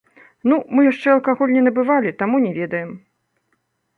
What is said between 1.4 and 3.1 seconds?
не набывалі, таму не ведаем.